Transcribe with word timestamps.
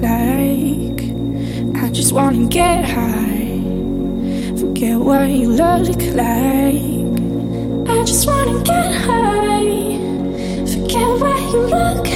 like. 0.00 1.00
I 1.82 1.90
just 1.90 2.12
wanna 2.12 2.46
get 2.46 2.84
high. 2.84 3.60
Forget 4.58 4.98
what 4.98 5.28
you 5.28 5.48
look 5.50 6.00
like. 6.14 7.08
I 7.88 8.04
just 8.04 8.26
wanna 8.26 8.62
get 8.62 8.92
high. 9.06 9.98
Forget 10.66 11.08
what 11.20 11.40
you 11.52 11.60
look 11.74 12.07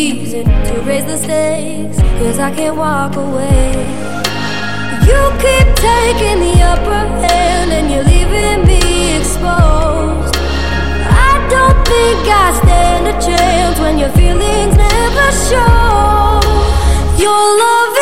reason 0.00 0.44
to 0.44 0.74
raise 0.88 1.04
the 1.04 1.18
stakes. 1.18 1.98
Cause 2.20 2.38
I 2.38 2.50
can't 2.54 2.76
walk 2.76 3.16
away. 3.16 3.68
You 5.08 5.20
keep 5.44 5.68
taking 5.90 6.38
the 6.46 6.56
upper 6.72 7.02
hand 7.24 7.68
and 7.76 7.86
you're 7.92 8.08
leaving 8.14 8.60
me 8.70 8.80
exposed. 9.18 10.34
I 11.28 11.32
don't 11.54 11.78
think 11.92 12.20
I 12.44 12.46
stand 12.62 13.04
a 13.12 13.16
chance 13.28 13.76
when 13.78 13.98
your 13.98 14.12
feelings 14.20 14.74
never 14.88 15.28
show. 15.48 16.40
Your 17.24 17.42
love 17.64 17.99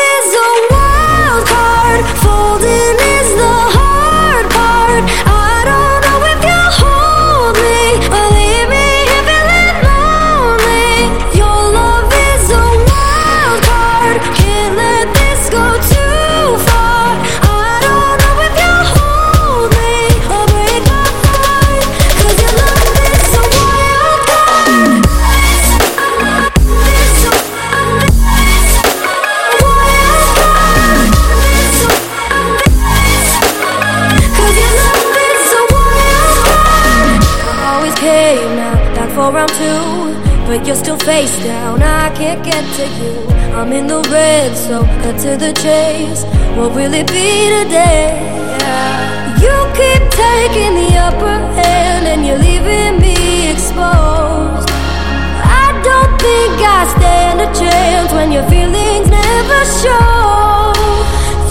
Always 38.09 38.41
now, 38.57 38.73
back 38.95 39.09
for 39.11 39.29
round 39.31 39.53
two. 39.53 40.17
But 40.47 40.65
you're 40.65 40.75
still 40.75 40.97
face 40.97 41.35
down, 41.43 41.83
I 41.83 42.09
can't 42.15 42.43
get 42.43 42.65
to 42.77 42.85
you. 42.99 43.13
I'm 43.53 43.71
in 43.71 43.85
the 43.85 44.01
red, 44.09 44.57
so 44.57 44.81
cut 45.03 45.15
to 45.25 45.37
the 45.37 45.53
chase. 45.53 46.23
What 46.57 46.73
will 46.73 46.91
it 46.91 47.05
be 47.05 47.29
today? 47.57 48.09
You 49.43 49.55
keep 49.77 50.03
taking 50.09 50.73
the 50.81 50.91
upper 51.07 51.37
hand 51.59 52.07
And 52.07 52.25
you're 52.25 52.39
leaving 52.39 52.99
me 52.99 53.51
exposed. 53.51 54.69
I 55.63 55.67
don't 55.87 56.13
think 56.25 56.53
I 56.77 56.81
stand 56.97 57.37
a 57.45 57.49
chance 57.53 58.11
when 58.11 58.31
your 58.31 58.45
feelings 58.49 59.07
never 59.07 59.61
show. 59.83 60.73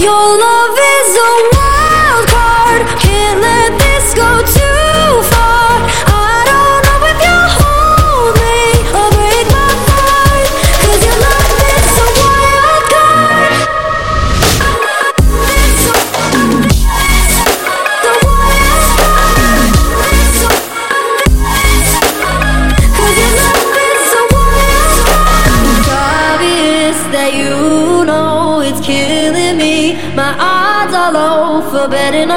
Your 0.07 0.27
love 0.47 0.77
is 0.97 1.11
a 1.31 1.33
wild 1.55 2.25
card, 2.35 2.83
can't 2.99 3.41
let 3.47 3.71
this 3.79 4.15
go 4.15 4.29
too 4.59 4.78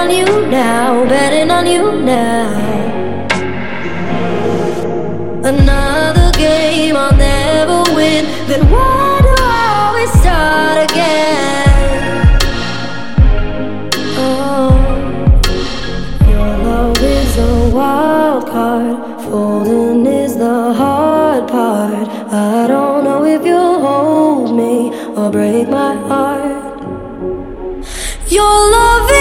on 0.01 0.09
you 0.09 0.25
now 0.47 1.05
Betting 1.05 1.51
on 1.51 1.65
you 1.67 1.83
now 2.01 2.49
Another 5.43 6.31
game 6.37 6.95
I'll 6.95 7.15
never 7.15 7.79
win 7.95 8.23
Then 8.49 8.61
why 8.71 9.19
do 9.27 9.33
I 9.59 9.63
always 9.83 10.11
start 10.21 10.91
again? 10.91 11.67
Oh 14.25 14.73
your 16.33 16.51
love 16.69 17.01
is 17.19 17.37
a 17.37 17.69
wild 17.75 18.47
card. 18.47 18.97
Folding 19.25 20.05
is 20.05 20.35
the 20.35 20.73
hard 20.73 21.47
part. 21.47 22.07
I 22.31 22.67
don't 22.67 23.03
know 23.03 23.23
if 23.25 23.45
you'll 23.45 23.79
hold 23.87 24.55
me 24.61 24.75
or 25.15 25.29
break 25.29 25.69
my 25.69 25.93
heart. 26.09 26.81
Your 28.37 28.55
love 28.77 29.20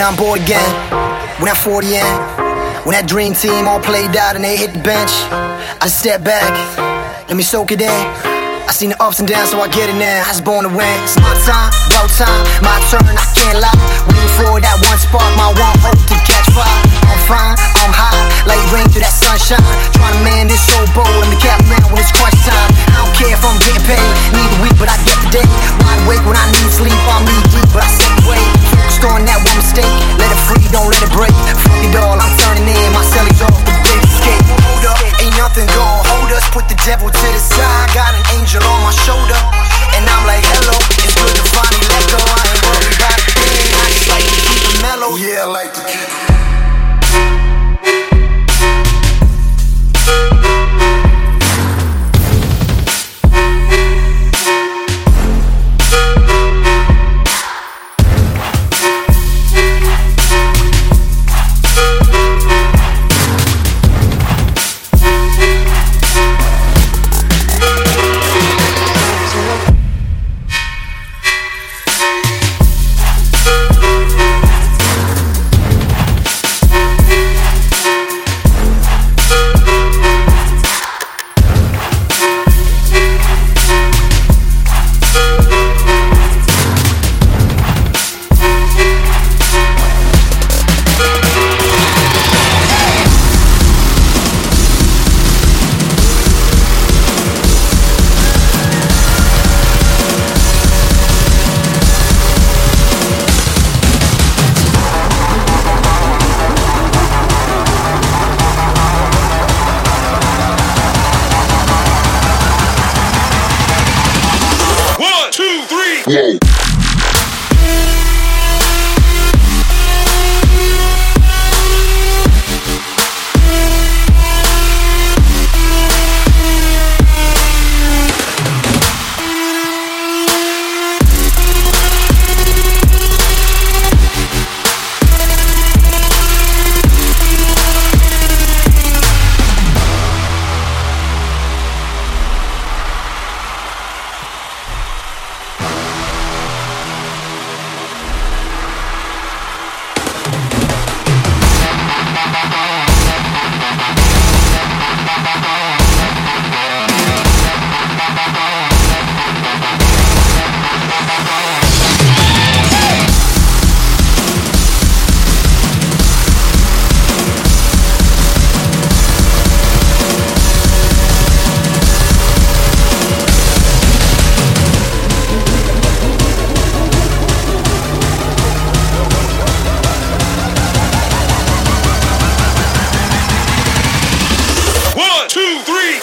when 0.00 0.08
I'm 0.08 0.16
bored 0.16 0.40
again, 0.40 0.72
when 1.44 1.50
I'm 1.52 1.60
40 1.60 1.92
in, 1.92 2.00
when 2.88 2.96
that 2.96 3.04
dream 3.04 3.34
team 3.34 3.68
all 3.68 3.84
played 3.84 4.16
out 4.16 4.32
and 4.32 4.40
they 4.40 4.56
hit 4.56 4.72
the 4.72 4.80
bench. 4.80 5.12
I 5.76 5.92
step 5.92 6.24
back, 6.24 6.48
let 7.28 7.36
me 7.36 7.42
soak 7.42 7.68
it 7.70 7.84
in. 7.84 8.00
I 8.64 8.72
seen 8.72 8.96
the 8.96 9.02
ups 9.02 9.20
and 9.20 9.28
downs, 9.28 9.50
so 9.52 9.60
I 9.60 9.68
get 9.68 9.92
it 9.92 9.98
now. 10.00 10.24
I 10.24 10.32
was 10.32 10.40
born 10.40 10.64
to 10.64 10.72
win. 10.72 10.88
It's 11.04 11.20
my 11.20 11.36
time, 11.44 11.68
no 11.92 12.00
time, 12.16 12.40
my 12.64 12.80
turn. 12.88 13.12
I 13.12 13.28
can't 13.36 13.60
lie. 13.60 13.76
Waiting 14.08 14.32
for 14.40 14.56
that 14.64 14.80
one 14.88 14.96
spark, 14.96 15.28
my 15.36 15.52
one. 15.52 15.69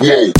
Yay. 0.01 0.31